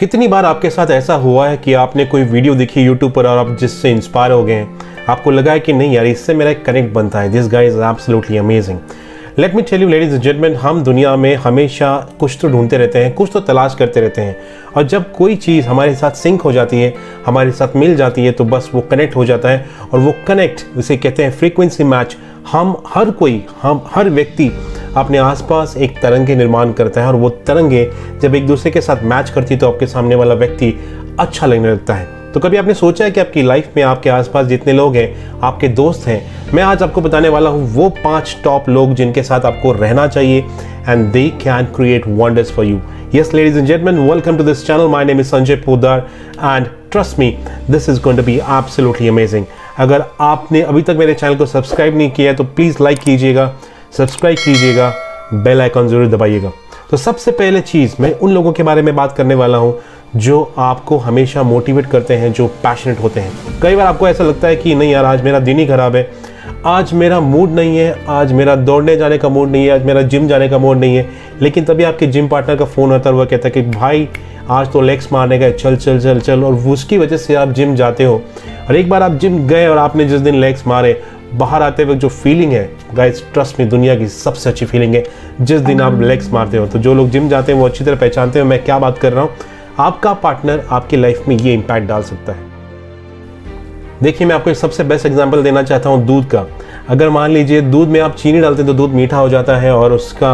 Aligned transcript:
कितनी 0.00 0.26
बार 0.28 0.44
आपके 0.44 0.70
साथ 0.70 0.90
ऐसा 0.90 1.14
हुआ 1.14 1.46
है 1.48 1.56
कि 1.56 1.74
आपने 1.74 2.04
कोई 2.04 2.22
वीडियो 2.22 2.54
देखी 2.54 2.82
यूट्यूब 2.82 3.12
पर 3.12 3.26
और 3.26 3.38
आप 3.38 3.56
जिससे 3.58 3.90
इंस्पायर 3.90 4.32
हो 4.32 4.42
गए 4.44 4.66
आपको 5.08 5.30
लगा 5.30 5.52
है 5.52 5.60
कि 5.60 5.72
नहीं 5.72 5.94
यार, 5.94 6.06
इससे 6.06 6.34
मेरा 6.34 6.50
एक 6.50 6.64
कनेक्ट 6.64 6.92
बनता 6.94 7.20
है। 7.20 7.28
This 7.32 7.48
guys 7.48 7.76
is 7.76 7.82
absolutely 7.82 8.36
amazing 8.36 8.78
let 9.38 9.54
me 9.54 9.62
tell 9.62 9.82
you 9.82 9.88
ladies 9.88 10.16
gentleman 10.16 10.54
हम 10.54 10.82
दुनिया 10.84 11.14
में 11.16 11.34
हमेशा 11.36 11.96
कुछ 12.20 12.38
तो 12.42 12.48
ढूंढते 12.48 12.78
रहते 12.78 12.98
हैं, 12.98 13.14
कुछ 13.14 13.30
तो 13.32 13.40
तलाश 13.40 13.74
करते 13.78 14.00
रहते 14.00 14.22
हैं। 14.22 14.36
और 14.76 14.82
जब 14.82 15.10
कोई 15.12 15.36
चीज़ 15.36 15.66
हमारे 15.66 15.94
साथ 15.94 16.10
सिंक 16.12 16.42
हो 16.42 16.52
जाती 16.52 16.80
है, 16.80 16.92
हमारे 17.26 17.50
साथ 17.52 17.76
मिल 17.76 17.96
जाती 17.96 18.24
है 18.24 18.32
तो 18.32 18.44
बस 18.44 18.70
वो 18.74 18.80
कनेक्ट 18.80 19.16
हो 19.16 19.24
जाता 19.24 19.48
है। 19.48 19.66
और 19.92 20.00
वो 20.00 20.14
कनेक्ट 20.26 20.64
उसे 20.76 20.96
कहते 20.96 21.24
हैं 21.24 21.30
फ्रीक्वेंसी 21.30 21.84
मैच 21.84 22.16
हम 22.52 22.76
हर 22.88 23.10
कोई, 23.10 23.44
हम 23.62 23.84
हर 23.90 24.10
व्यक्ति 24.10 24.50
अपने 24.96 25.18
आसपास 25.18 25.76
एक 25.76 26.00
तरंगे 26.02 26.36
निर्माण 26.36 26.72
करता 26.72 27.00
है 27.00 27.06
और 27.06 27.16
वो 27.16 27.28
तरंगे 27.46 27.88
जब 28.22 28.34
एक 28.34 28.46
दूसरे 28.46 28.70
के 28.70 28.80
साथ 28.80 29.02
मैच 29.04 29.30
करती 29.30 29.56
तो 29.56 29.68
आपके 29.68 29.86
सामने 29.86 30.14
वाला 30.14 30.34
व्यक्ति 30.34 30.74
अच्छा 31.20 31.46
लगने 31.46 31.72
लगता 31.72 31.94
है 31.94 32.32
तो 32.32 32.40
कभी 32.40 32.56
आपने 32.56 32.74
सोचा 32.74 33.04
है 33.04 33.10
कि 33.10 33.20
आपकी 33.20 33.42
लाइफ 33.42 33.72
में 33.76 33.82
आपके 33.82 34.10
आसपास 34.10 34.46
जितने 34.46 34.72
लोग 34.72 34.96
हैं 34.96 35.40
आपके 35.40 35.68
दोस्त 35.80 36.06
हैं 36.06 36.20
मैं 36.54 36.62
आज 36.62 36.82
आपको 36.82 37.00
बताने 37.00 37.28
वाला 37.28 37.50
हूँ 37.50 37.68
वो 37.74 37.88
पाँच 38.04 38.36
टॉप 38.44 38.68
लोग 38.68 38.94
जिनके 38.94 39.22
साथ 39.22 39.44
आपको 39.44 39.72
रहना 39.72 40.06
चाहिए 40.06 40.44
and 40.88 41.10
they 41.12 41.28
can 41.42 41.66
create 41.76 42.08
wonders 42.08 42.52
for 42.52 42.64
you 42.64 42.80
Yes, 43.12 43.32
ladies 43.32 43.56
and 43.56 43.64
gentlemen, 43.64 44.08
welcome 44.08 44.36
to 44.38 44.42
this 44.42 44.64
channel. 44.64 44.88
My 44.88 45.04
name 45.04 45.20
is 45.20 45.30
Sanjay 45.30 45.56
Podar 45.56 46.08
and 46.38 46.68
trust 46.90 47.16
me, 47.16 47.38
this 47.68 47.86
is 47.88 48.00
going 48.00 48.16
to 48.16 48.24
be 48.24 48.40
absolutely 48.40 49.06
amazing. 49.08 49.44
अगर 49.78 50.04
आपने 50.20 50.62
अभी 50.62 50.82
तक 50.82 50.96
मेरे 50.98 51.14
चैनल 51.14 51.36
को 51.36 51.46
subscribe 51.46 51.96
नहीं 51.96 52.10
किया 52.10 52.30
है 52.30 52.36
तो 52.36 52.44
प्लीज़ 52.56 52.82
लाइक 52.82 52.98
कीजिएगा 52.98 53.46
सब्सक्राइब 53.96 54.38
कीजिएगा, 54.38 54.92
बेल 55.34 55.60
आइकॉन 55.60 55.88
ज़रूर 55.88 56.06
दबाइएगा। 56.06 56.50
तो 56.90 56.96
सबसे 56.96 57.30
पहले 57.30 57.60
चीज़ 57.60 57.94
मैं 58.00 58.12
उन 58.12 58.32
लोगों 58.32 58.52
के 58.52 58.62
बारे 58.62 58.82
में 58.82 58.94
बात 58.96 59.12
करने 59.16 59.34
वाला 59.34 59.58
हूँ 59.58 59.78
जो 60.16 60.42
आपको 60.58 60.96
हमेशा 60.98 61.42
मोटिवेट 61.42 61.86
करते 61.86 62.14
हैं, 62.14 62.32
जो 62.32 62.46
पैशनेट 62.62 63.00
होते 63.00 63.20
हैं। 63.20 63.60
कई 63.62 63.76
बार 63.76 63.86
आपको 63.86 64.08
ऐसा 64.08 64.24
लगता 64.24 64.48
है 64.48 64.56
कि 64.56 64.74
नहीं 64.74 64.92
यार, 64.92 65.04
आज 65.04 65.22
मेरा 65.24 65.38
दिन 65.38 65.58
ही 65.58 65.66
खराब 65.66 65.96
है, 65.96 66.10
आज 66.66 66.92
मेरा 66.92 67.20
मूड 67.20 67.50
नहीं 67.50 67.76
है, 67.78 68.04
आज 68.08 68.32
मेरा 68.32 68.56
दौड़ने 68.56 68.96
जाने 68.96 69.18
का 69.18 69.28
मूड 69.28 69.50
नहीं 69.50 69.64
है, 69.66 69.70
आज 69.70 69.84
मेरा 69.84 70.02
जिम 70.02 70.28
जाने 70.28 70.48
का 70.48 70.58
मूड 70.58 70.78
नहीं 70.78 70.96
है। 70.96 71.08
लेकिन 71.42 71.64
तभी 71.64 71.84
आपके 71.84 72.06
जिम 72.06 72.28
पार्टनर 72.28 72.56
का 72.56 72.64
फ़ोन 72.64 72.92
आता 72.92 73.10
है 73.10 73.16
वह 73.16 73.24
कहता 73.24 73.48
है 73.48 73.50
कि 73.52 73.62
भाई, 73.70 74.08
आज 74.50 74.72
तो 74.72 74.80
लेग्स 74.80 75.12
मारने 75.12 75.38
का 75.38 75.50
चल 75.50 75.76
चल 75.76 75.98
चल 76.00 76.20
चल। 76.20 76.44
और 76.44 76.54
उसकी 76.68 76.98
वजह 76.98 77.16
से 77.16 77.34
आप 77.34 77.48
जिम 77.48 77.74
जाते 77.74 78.04
हो। 78.04 78.22
और 78.68 78.76
एक 78.76 78.88
बार 78.88 79.02
आप 79.02 79.12
जिम 79.12 79.38
गए 79.46 79.66
और 79.66 79.78
आपने 79.78 80.04
जिस 80.04 80.20
दिन 80.20 80.34
लेग्स 80.34 80.66
मारे 80.66 81.00
बाहर 81.34 81.62
आते 81.62 81.84
वक्त 81.84 82.00
जो 82.00 82.08
फीलिंग 82.08 82.52
है 82.52 82.68
गाइस 82.94 83.22
ट्रस्ट 83.32 83.58
में 83.60 83.68
दुनिया 83.68 83.94
की 83.96 84.08
सबसे 84.08 84.50
अच्छी 84.50 84.66
फीलिंग 84.66 84.94
है। 84.94 85.04
जिस 85.40 85.60
दिन 85.60 85.80
आप 85.80 86.00
लेग्स 86.00 86.30
मारते 86.32 86.56
हो 86.56 86.66
तो 86.66 86.78
जो 86.78 86.94
लोग 86.94 87.10
जिम 87.10 87.28
जाते 87.28 87.52
हैं, 87.52 87.58
वो 87.58 87.66
अच्छी 87.66 87.84
तरह 87.84 87.96
पहचानते 87.96 88.38
हैं, 88.38 88.46
मैं 88.46 88.62
क्या 88.64 88.78
बात 88.78 88.98
कर 88.98 89.12
रहा 89.12 89.24
हूँ। 89.24 89.36
आपका 89.78 90.12
पार्टनर 90.14 90.66
आपकी 90.70 90.96
लाइफ 90.96 91.28
में 91.28 91.36
ये 91.36 91.54
इम्पैक्ट 91.54 91.88
डाल 91.88 92.02
सकता 92.02 92.32
है। 92.32 92.52
देखिए, 94.02 94.26
मैं 94.26 94.34
आपको 94.34 94.50
एक 94.50 94.56
सबसे 94.56 94.84
बेस्ट 94.84 95.06
एग्ज़ाम्पल 95.06 95.42
देना 95.42 95.62
चाहता 95.62 95.88
हूँ 95.88 96.04
दूध 96.06 96.24
का। 96.26 96.46
अगर 96.90 97.08
मान 97.08 97.30
लीजिए 97.30 97.60
दूध 97.60 97.88
में 97.88 97.98
आप 98.00 98.14
चीनी 98.14 98.40
डालते 98.40 98.62
हैं 98.62 98.66
तो 98.66 98.72
दूध 98.72 98.90
मीठा 98.90 99.16
हो 99.16 99.28
जाता 99.28 99.56
है 99.56 99.70
और 99.74 99.92
उसका 99.92 100.30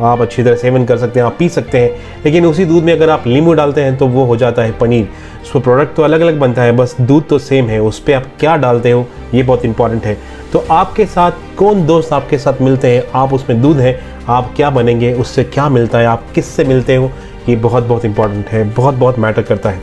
आप 0.00 0.20
अच्छी 0.20 0.42
तरह 0.42 0.56
सेवन 0.56 0.84
कर 0.84 0.96
सकते 0.98 1.20
हैं, 1.20 1.26
आप 1.26 1.36
पी 1.38 1.48
सकते 1.48 1.78
हैं। 1.78 1.90
लेकिन 2.24 2.46
उसी 2.46 2.64
दूध 2.64 2.84
में 2.84 2.92
अगर 2.92 3.10
आप 3.10 3.26
नींबू 3.26 3.52
डालते 3.52 3.80
हैं 3.80 3.96
तो 3.96 4.06
वो 4.06 4.24
हो 4.24 4.36
जाता 4.36 4.62
है 4.62 4.72
पनीर। 4.78 5.08
सो 5.52 5.60
प्रोडक्ट 5.60 5.94
तो 5.96 6.02
अलग 6.02 6.20
अलग 6.20 6.38
बनता 6.38 6.62
है, 6.62 6.72
बस 6.72 6.96
दूध 7.00 7.28
तो 7.28 7.38
सेम 7.38 7.66
है। 7.66 7.80
उस 7.80 7.98
पर 7.98 8.12
आप 8.12 8.26
क्या 8.40 8.56
डालते 8.56 8.90
हो, 8.90 9.06
ये 9.34 9.42
बहुत 9.42 9.64
इंपॉर्टेंट 9.64 10.04
है। 10.04 10.16
तो 10.52 10.64
आपके 10.70 11.06
साथ 11.06 11.32
कौन 11.56 11.86
दोस्त 11.86 12.12
आपके 12.12 12.38
साथ 12.38 12.62
मिलते 12.62 12.88
हैं? 12.88 13.02
आप 13.14 13.32
उसमें 13.32 13.62
दूध 13.62 13.76
हैं, 13.76 13.98
आप 14.28 14.52
क्या 14.56 14.70
बनेंगे, 14.70 15.12
उससे 15.12 15.44
क्या 15.44 15.68
मिलता 15.68 15.98
है, 15.98 16.06
आप 16.06 16.30
किससे 16.34 16.64
मिलते 16.64 16.96
हो? 16.96 17.10
ये 17.48 17.56
बहुत 17.56 17.84
बहुत 17.84 18.04
इंपॉर्टेंट 18.04 18.48
है 18.48 18.64
बहुत 18.74 18.94
बहुत 18.94 19.18
मैटर 19.18 19.42
करता 19.42 19.70
है। 19.70 19.80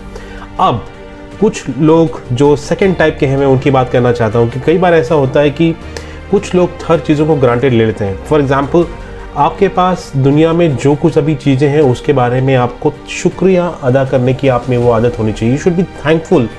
अब, 0.60 0.86
कुछ 1.40 1.64
लोग 1.80 2.22
जो 2.32 2.56
सेकेंड 2.56 2.96
टाइप 2.98 3.18
के 3.20 3.26
हैं, 3.26 3.38
मैं 3.38 3.48
उनकी 3.48 3.72
बात 3.72 3.90
करना 3.90 4.12
चाहता 4.12 4.40
हूँ 4.40 4.50
कि 4.50 4.60
कई 4.60 4.78
बार 4.78 4.94
ऐसा 4.94 5.16
होता 5.16 5.40
है 5.40 5.50
कि 5.50 5.76
कुछ 6.32 6.54
लोग 6.56 6.70
हर 6.88 7.00
चीज़ों 7.00 7.26
को 7.28 7.36
ग्रांटेड 7.36 7.74
ले 7.74 7.86
लेते 7.86 8.06
हैं। 8.06 8.24
फॉर 8.26 8.42
एग्ज़ाम्पल 8.42 8.86
आपके 9.38 9.68
पास 9.68 10.12
दुनिया 10.16 10.54
में 10.54 10.76
जो 10.76 10.94
कुछ 10.96 11.18
अभी 11.18 11.36
चीज़ें 11.36 11.68
हैं, 11.70 11.82
उसके 11.82 12.14
बारे 12.14 12.42
में 12.42 12.56
आपको 12.56 12.94
शुक्रिया 13.12 13.68
अदा 13.84 14.04
करने 14.06 14.34
की 14.34 14.48
आप 14.48 14.66
में 14.70 14.78
वो 14.78 14.92
आदत 14.92 15.20
होनी 15.20 15.34
चाहिए। 15.34 15.54
You 15.54 15.62
should 15.62 15.76
be 15.76 15.84
thankful 15.84 16.50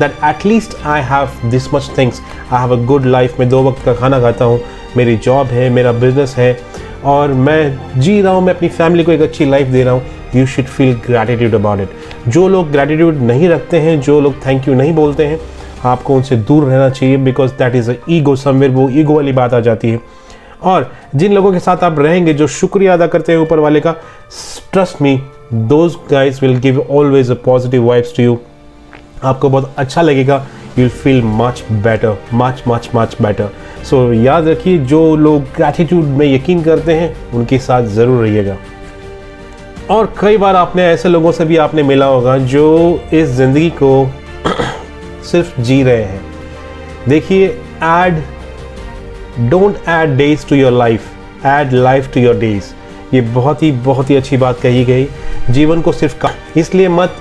that 0.00 0.24
at least 0.24 0.74
I 0.86 1.02
have 1.02 1.50
this 1.50 1.72
much 1.74 1.90
things 1.98 2.20
I 2.52 2.60
have 2.60 2.72
a 2.72 2.84
good 2.86 3.06
life 3.06 3.38
में 3.40 3.48
दो 3.48 3.62
वक्त 3.62 3.84
का 3.84 3.94
खाना 3.94 4.20
खाता 4.20 4.44
हूँ। 4.44 4.60
मेरी 4.96 5.16
जॉब 5.18 5.46
है, 5.46 5.68
मेरा 5.70 5.92
बिज़नेस 5.94 6.34
है। 6.36 6.58
और 7.04 7.32
मैं 7.32 8.00
जी 8.00 8.20
रहा 8.20 8.32
हूँ, 8.32 8.42
मैं 8.44 8.54
अपनी 8.54 8.68
फैमिली 8.68 9.04
को 9.04 9.12
एक 9.12 9.20
अच्छी 9.22 9.44
लाइफ 9.44 9.66
दे 9.68 9.82
रहा 9.84 9.94
हूँ। 9.94 10.02
You 10.34 10.46
should 10.46 10.64
feel 10.66 10.92
gratitude 11.06 11.54
about 11.54 11.80
it 11.80 12.28
जो 12.28 12.46
लोग 12.48 12.70
ग्रैटिट्यूड 12.70 13.20
नहीं 13.22 13.48
रखते 13.48 13.80
हैं, 13.80 14.00
जो 14.00 14.20
लोग 14.20 14.34
थैंक 14.46 14.68
यू 14.68 14.74
नहीं 14.74 14.94
बोलते 14.94 15.26
हैं 15.26 15.38
आपको 15.86 16.14
उनसे 16.14 16.36
दूर 16.38 16.64
रहना 16.64 16.88
चाहिए 16.90 17.16
because 17.18 17.52
that 17.58 17.74
is 17.74 17.90
a 17.90 17.94
ego 18.10 18.36
somewhere 18.36 18.72
वो 18.72 18.88
ईगो 18.90 19.14
वाली 19.14 19.32
बात 19.32 19.54
आ 19.54 19.60
जाती 19.60 19.90
है। 19.90 20.00
और 20.64 20.90
जिन 21.14 21.32
लोगों 21.32 21.52
के 21.52 21.58
साथ 21.58 21.84
आप 21.84 21.98
रहेंगे 21.98 22.34
जो 22.34 22.46
शुक्रिया 22.48 22.92
अदा 22.94 23.06
करते 23.06 23.32
हैं 23.32 23.38
ऊपर 23.38 23.58
वाले 23.58 23.80
का 23.80 23.92
trust 24.72 25.02
me 25.02 25.20
those 25.52 25.96
guys 26.10 26.38
will 26.42 26.56
give 26.58 26.80
always 26.90 27.30
a 27.30 27.34
positive 27.44 27.84
vibes 27.84 28.16
to 28.16 28.22
you 28.22 28.38
आपको 29.24 29.48
बहुत 29.48 29.74
अच्छा 29.78 30.02
लगेगा 30.02 30.46
you 30.78 30.88
feel 30.88 31.22
much 31.24 31.62
better 31.72 32.16
much 32.34 32.62
much 32.68 32.88
much 32.94 33.16
better 33.22 33.50
so 33.84 34.12
याद 34.12 34.48
रखिए, 34.48 34.78
जो 34.78 35.16
लोग 35.16 35.42
ग्रैटिट्यूड 35.56 36.04
में 36.04 36.26
यकीन 36.26 36.62
करते 36.62 36.94
हैं, 36.94 37.14
उनके 37.34 37.58
साथ 37.58 37.82
ज़रूर 37.88 38.22
रहिएगा। 38.24 38.56
और 39.90 40.12
कई 40.20 40.36
बार 40.36 40.56
आपने 40.56 40.84
ऐसे 40.84 41.08
लोगों 41.08 41.32
से 41.32 41.44
भी 41.44 41.56
आपने 41.56 41.82
मिला 41.82 42.06
होगा, 42.06 42.36
जो 42.38 43.00
इस 43.12 43.28
ज़िंदगी 43.28 43.70
को 43.82 43.90
सिर्फ़ 45.26 45.60
जी 45.60 45.82
रहे 45.82 46.02
हैं। 46.02 46.20
देखिए 47.08 47.46
add 47.84 48.22
don't 49.50 49.76
add 49.88 50.16
days 50.16 50.46
to 50.48 50.56
your 50.56 50.72
life 50.72 51.46
add 51.46 51.72
life 51.72 52.12
to 52.14 52.20
your 52.20 52.38
days 52.38 52.72
ये 53.14 53.20
बहुत 53.20 53.62
ही 53.62 53.70
बहुत 53.72 54.10
ही 54.10 54.16
अच्छी 54.16 54.36
बात 54.36 54.60
कही 54.60 54.84
गई। 54.84 55.06
जीवन 55.50 55.82
को 55.82 55.92
सिर्फ़ 55.92 56.18
का 56.18 56.30
इसलिए 56.56 56.88
मत 56.88 57.16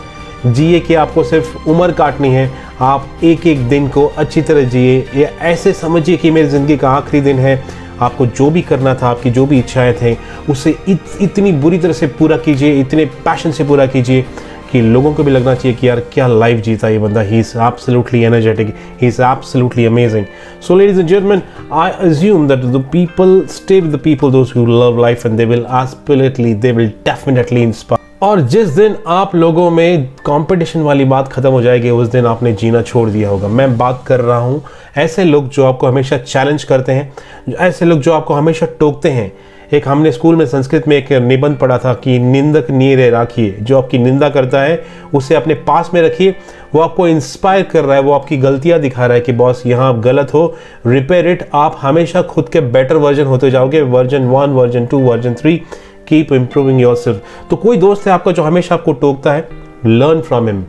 जिए 0.45 0.79
कि 0.79 0.93
आपको 0.93 1.23
सिर्फ़ 1.23 1.69
उम्र 1.69 1.91
काटनी 1.91 2.29
है। 2.29 2.49
आप 2.81 3.07
एक 3.23 3.45
एक 3.47 3.67
दिन 3.69 3.87
को 3.87 4.05
अच्छी 4.07 4.41
तरह 4.41 4.63
जिए। 4.63 4.97
या 5.15 5.27
ऐसे 5.41 5.73
समझिए 5.73 6.17
कि 6.17 6.31
मेरी 6.31 6.47
ज़िंदगी 6.47 6.77
का 6.77 6.89
आखिरी 6.89 7.21
दिन 7.21 7.39
है। 7.39 7.63
आपको 8.01 8.25
जो 8.27 8.49
भी 8.49 8.61
करना 8.61 8.93
था 8.95 9.07
आपकी 9.07 9.29
जो 9.29 9.45
भी 9.45 9.59
इच्छाएँ 9.59 9.93
थे 10.01 10.15
उसे 10.49 10.75
इत, 10.89 11.17
इतनी 11.21 11.51
बुरी 11.51 11.77
तरह 11.77 11.93
से 11.93 12.07
पूरा 12.09 12.37
कीजिए 12.37 12.79
इतने 12.79 13.05
पैशन 13.25 13.51
से 13.51 13.63
पूरा 13.63 13.85
कीजिए। 13.85 14.25
कि 14.71 14.81
लोगों 14.81 15.13
को 15.13 15.23
भी 15.23 15.31
लगना 15.31 15.55
चाहिए 15.55 15.77
कि 15.77 15.87
यार 15.89 15.99
क्या 16.13 16.27
लाइफ 16.27 16.63
जीता 16.63 16.89
ये 16.89 16.99
बंदा? 16.99 17.21
He 17.21 17.39
is 17.39 17.57
absolutely 17.57 18.21
energetic 18.23 18.73
he 19.01 19.07
is 19.07 19.21
absolutely 19.21 19.85
amazing 19.85 20.25
so 20.67 20.75
ladies 20.75 20.99
and 20.99 21.07
gentleman 21.07 21.41
I 21.73 21.91
assume 22.09 22.47
that 22.47 22.65
the 22.71 22.85
people 22.91 23.41
stay 23.51 23.79
with 23.79 23.95
the 23.95 23.99
people 24.03 24.31
those 24.31 24.53
who 24.55 24.65
love 24.65 25.01
life 25.01 25.25
and 25.25 25.37
they 25.37 25.45
will 25.45 25.65
desperately 25.83 26.53
they 26.55 26.71
will 26.71 26.91
definitely 27.05 27.63
inspire 27.63 28.04
और 28.21 28.41
जिस 28.41 28.67
दिन 28.67 28.95
आप 29.07 29.35
लोगों 29.35 29.69
में 29.71 30.05
competition 30.25 30.81
वाली 30.81 31.05
बात 31.05 31.27
खत्म 31.27 31.49
हो 31.49 31.61
जाएगी, 31.61 31.89
उस 31.89 32.07
दिन 32.07 32.25
आपने 32.25 32.53
जीना 32.53 32.81
छोड़ 32.81 33.09
दिया 33.09 33.29
होगा। 33.29 33.47
मैं 33.47 33.77
बात 33.77 34.03
कर 34.07 34.19
रहा 34.19 34.37
हूँ, 34.37 34.61
ऐसे 34.97 35.23
लोग 35.23 35.49
जो 35.49 35.65
आपको 35.65 35.87
हमेशा 35.87 36.17
चैलेंज 36.17 36.63
करते 36.63 36.91
हैं, 36.91 37.13
ऐसे 37.59 37.85
लोग 37.85 37.99
जो 37.99 38.13
आपको 38.13 38.33
हमेशा 38.33 38.67
टोकते 38.79 39.09
हैं। 39.09 39.31
एक 39.73 39.87
हमने 39.87 40.11
स्कूल 40.11 40.35
में 40.35 40.45
संस्कृत 40.45 40.87
में 40.87 40.95
एक 40.97 41.11
निबंध 41.11 41.57
पढ़ा 41.57 41.77
था 41.77 41.93
कि 41.93 42.17
निंदक 42.19 42.69
नीरे 42.71 43.09
राखिए 43.09 43.57
जो 43.61 43.77
आपकी 43.77 43.97
निंदा 43.97 44.29
करता 44.29 44.61
है, 44.61 44.83
उसे 45.13 45.35
अपने 45.35 45.53
पास 45.53 45.91
में 45.93 46.01
रखिए। 46.01 46.35
वो 46.75 46.81
आपको 46.81 47.07
इंस्पायर 47.07 47.63
कर 47.63 47.83
रहा 47.83 47.95
है, 47.95 48.01
वो 48.01 48.11
आपकी 48.11 48.37
गलतियाँ 48.37 48.79
दिखा 48.79 49.05
रहा 49.05 49.15
है 49.15 49.21
कि, 49.21 49.31
बॉस, 49.31 49.63
यहाँ 49.65 49.89
आप 49.89 49.99
गलत 49.99 50.33
हो। 50.33 50.55
रिपेयर 50.87 51.27
इट 51.27 51.49
आप 51.53 51.77
हमेशा 51.81 52.21
खुद 52.21 52.49
के 52.49 52.61
बेटर 52.61 52.95
वर्जन 52.95 53.25
होते 53.25 53.51
जाओगे। 53.51 53.81
Version 53.81 54.25
one 54.25 54.49
version 54.49 54.85
two 54.85 54.99
version 54.99 55.33
three 55.33 55.61
keep 56.07 56.33
improving 56.33 56.81
yourself 56.95 57.23
तो 57.49 57.55
कोई 57.55 57.77
दोस्त 57.77 58.07
है 58.07 58.13
आपका 58.13 58.31
जो 58.31 58.43
हमेशा 58.43 58.75
आपको 58.75 58.93
टोकता 58.93 59.33
है? 59.33 59.47
लर्न 59.85 60.21
फ्रॉम 60.21 60.47
हिम 60.47 60.65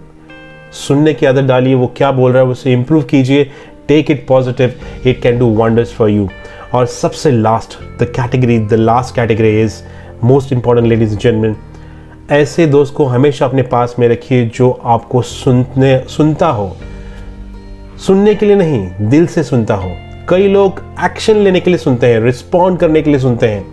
सुनने 0.73 1.15
की 1.15 1.27
आदत 1.27 1.43
डालिए, 1.43 1.75
वो 1.75 1.93
क्या 1.97 2.11
बोल 2.12 2.33
रहा 2.33 2.43
है 2.43 2.49
उसे 2.49 2.73
इंप्रूव 2.73 3.03
कीजिए। 3.03 3.50
Take 3.88 4.11
it 4.11 4.27
positive 4.27 4.75
it 5.06 5.23
can 5.23 5.38
do 5.38 5.47
wonders 5.47 5.93
for 5.93 6.11
you 6.11 6.29
और 6.75 6.87
सबसे 6.87 7.31
last 7.31 8.03
the 8.03 8.06
category 8.06 8.59
the 8.59 8.75
last 8.75 9.15
category 9.15 9.62
is 9.62 9.83
most 10.25 10.53
important 10.53 10.88
ladies 10.88 11.17
gentleman 11.17 11.56
ऐसे 12.31 12.67
दोस्त 12.67 12.94
को 12.94 13.05
हमेशा 13.05 13.47
अपने 13.47 13.62
पास 13.62 13.97
में 13.99 14.09
रखिए 14.09 14.47
जो 14.47 14.81
आपको 14.85 15.23
सुनने, 15.23 16.05
सुनता 16.09 16.49
हो। 16.49 16.77
सुनने 18.06 18.35
के 18.35 18.47
लिए 18.47 18.56
नहीं, 18.56 18.91
दिल 19.00 19.27
से 19.27 19.43
सुनता 19.43 19.75
हो। 19.75 19.93
कई 20.29 20.49
लोग 20.49 20.83
एक्शन 21.05 21.37
लेने 21.37 21.61
के 21.61 21.71
लिए 21.71 21.79
सुनते 21.79 22.06
हैं 22.06 22.21
रिस्पॉन्ड 22.21 22.79
करने 22.79 23.03
के 23.03 23.11
लिए 23.11 23.21
सुनते 23.21 23.49
हैं। 23.49 23.67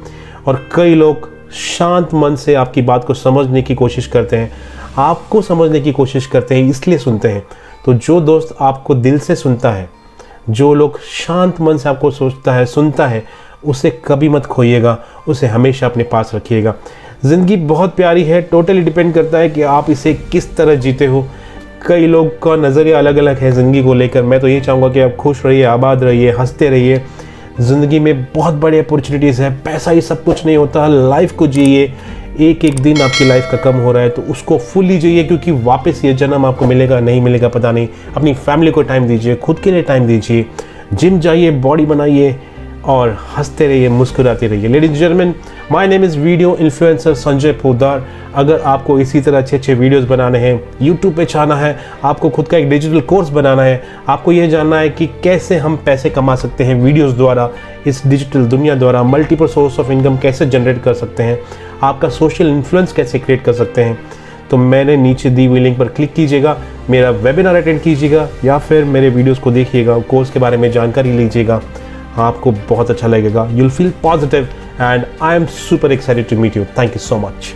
और 0.48 0.70
कई 0.76 0.96
लोग 0.96 1.33
शांत 1.54 2.14
मन 2.14 2.36
से 2.36 2.54
आपकी 2.54 2.82
बात 2.82 3.06
को 3.06 3.14
समझने 3.14 3.62
की 3.62 3.76
कोशिश 3.76 4.08
करते 4.08 4.38
हैं। 4.38 4.52
आपको 4.98 5.42
समझने 5.42 5.82
की 5.82 5.92
कोशिश 5.92 6.26
करते 6.26 6.56
हैं, 6.56 6.70
इसलिए 6.70 6.98
सुनते 6.98 7.28
हैं। 7.28 7.44
तो 7.86 7.94
जो 7.94 8.22
दोस्त 8.22 8.56
आपको 8.62 8.96
दिल 8.96 9.20
से 9.20 9.36
सुनता 9.36 9.72
है, 9.72 9.90
जो 10.50 10.74
लोग 10.74 11.00
शांत 11.00 11.62
मन 11.62 11.78
से 11.78 11.90
आपको 11.90 12.12
सोचता 12.12 12.54
है, 12.54 12.66
सुनता 12.66 13.08
है, 13.08 13.24
उसे 13.66 13.90
कभी 14.06 14.30
मत 14.30 14.46
खोइएगा, 14.46 14.98
उसे 15.28 15.48
हमेशा 15.48 15.86
अपने 15.86 16.04
पास 16.04 16.32
रखिएगा। 16.36 16.74
ज़िंदगी 17.26 17.56
बहुत 17.56 17.96
प्यारी 17.96 18.24
है 18.24 18.42
टोटली 18.42 18.82
डिपेंड 18.82 19.14
करता 19.14 19.38
है 19.38 19.50
कि 19.50 19.62
आप 19.62 19.90
इसे 19.90 20.14
किस 20.14 20.56
तरह 20.56 20.76
जीते 20.76 21.06
हो। 21.06 21.26
कई 21.88 22.08
लोग 22.08 22.28
का 22.28 22.56
नज़रिया 22.56 22.98
अलग 22.98 23.18
अलग 23.18 23.38
है 23.38 23.52
ज़िंदगी 23.52 23.84
को 23.84 23.94
लेकर। 23.94 24.24
मैं 24.24 24.40
तो 24.40 24.48
ये 24.48 24.60
चाहूँगा 24.62 24.90
कि 24.90 25.00
आप 25.00 25.16
खुश 25.16 25.46
रहिए, 25.46 25.64
आबाद 25.64 26.04
रहिए, 26.04 26.32
हँसते 26.32 26.70
रहिए। 26.70 27.02
ज़िंदगी 27.60 28.00
में 28.00 28.24
बहुत 28.36 28.54
बड़े 28.54 28.80
अपॉर्चुनिटीज़ 28.80 29.42
है, 29.42 29.50
पैसा 29.56 29.92
ही 29.92 30.02
सब 30.02 30.24
कुछ 30.24 30.46
नहीं 30.46 30.58
होता 30.58 30.88
लाइफ 30.88 31.32
को 31.32 31.48
जिए 31.48 31.92
एक 32.42 32.64
एक 32.66 32.80
दिन 32.80 33.02
आपकी 33.02 33.26
लाइफ 33.26 33.48
का 33.52 33.58
कम 33.62 33.76
हो 33.78 33.92
रहा 33.92 34.04
है 34.04 34.10
तो 34.10 34.22
उसको 34.32 34.58
फुल 34.60 34.86
लीजिए 34.86 35.24
क्योंकि 35.24 35.52
वापस 35.52 36.02
ये 36.06 36.14
जन्म 36.14 36.46
आपको 36.46 36.66
मिलेगा, 36.66 37.00
नहीं 37.00 37.22
मिलेगा, 37.22 37.48
पता 37.48 37.72
नहीं। 37.72 37.88
अपनी 38.16 38.34
फैमिली 38.36 38.72
को 38.72 38.82
टाइम 38.82 39.08
दीजिए, 39.08 39.36
खुद 39.36 39.60
के 39.60 39.72
लिए 39.72 39.82
टाइम 39.82 40.08
दीजिए। 40.08 40.46
जिम 40.94 41.20
जाइए 41.20 41.52
बॉडी 41.52 41.86
बनाइए 41.86 42.36
और 42.86 43.18
हँसते 43.38 43.68
रहिए, 43.68 43.90
मुस्कुराते 43.90 44.48
रहिए। 44.48 44.68
Ladies 44.68 44.94
gentleman 44.94 45.34
my 45.72 45.88
name 45.88 46.04
is 46.04 46.18
video 46.20 46.56
influencer 46.56 47.14
Sanjay 47.14 47.52
Podar 47.54 48.04
अगर 48.36 48.60
आपको 48.62 49.00
इसी 49.00 49.22
तरह 49.22 49.38
अच्छे 49.38 49.58
अच्छे 49.58 49.74
वीडियोस 49.74 50.06
बनाने 50.06 50.40
हैं 50.40 50.60
यूट्यूब 50.82 51.16
पे 51.16 51.26
चाहना 51.26 51.56
है, 51.56 51.78
आपको 52.04 52.30
खुद 52.30 52.48
का 52.48 52.58
एक 52.58 52.70
डिजिटल 52.70 53.02
कोर्स 53.02 53.30
बनाना 53.30 53.64
है, 53.64 53.82
आपको 54.10 54.32
ये 54.32 54.48
जानना 54.48 54.80
है 54.80 54.90
कि 54.90 55.08
कैसे 55.24 55.58
हम 55.58 55.76
पैसे 55.86 56.10
कमा 56.10 56.36
सकते 56.36 56.64
हैं 56.64 56.76
वीडियोस 56.76 57.14
द्वारा, 57.14 57.50
इस 57.88 58.02
डिजिटल 58.08 58.46
दुनिया 58.46 58.76
द्वारा 58.76 59.04
मल्टीपल 59.04 59.48
सोर्स 59.48 59.80
ऑफ़ 59.80 59.92
इनकम 59.92 60.18
कैसे 60.18 60.46
जनरेट 60.46 60.82
कर 60.84 60.94
सकते 60.94 61.24
हैं, 61.24 61.40
आपका 61.84 62.10
सोशल 62.10 62.48
इन्फ्लुएंस 62.48 62.94
कैसे 62.94 63.20
क्रिएट 63.20 63.44
कर 63.44 63.54
सकते 63.54 63.84
हैं। 63.84 63.98
तो 64.50 64.58
मैंने 64.58 64.96
नीचे 64.98 65.30
दी 65.30 65.46
हुई 65.46 65.60
लिंक 65.60 65.78
पर 65.78 65.88
क्लिक 65.88 66.14
कीजिएगा, 66.14 66.58
मेरा 66.90 67.10
वेबिनार 67.10 67.56
अटेंड 67.56 67.82
कीजिएगा, 67.82 68.28
या 68.46 68.58
फिर 68.58 68.84
मेरे 68.84 69.10
वीडियोस 69.10 69.40
को 69.40 69.52
देखिएगा 69.52 69.98
कोर्स 70.00 70.30
के 70.30 70.40
बारे 70.40 70.58
में 70.58 70.72
जानकारी 70.72 71.12
लीजिएगा। 71.12 71.62
आपको 72.18 72.52
बहुत 72.70 72.90
अच्छा 72.92 73.08
लगेगा. 73.08 73.48
You'll 73.52 73.70
feel 73.70 73.92
positive 74.04 74.48
and 74.82 75.06
I 75.22 75.36
am 75.36 75.46
super 75.46 75.92
excited 75.92 76.30
to 76.30 76.38
meet 76.38 76.58
you 76.58 76.66
thank 76.78 76.92
you 76.92 77.00
so 77.00 77.18
much 77.18 77.54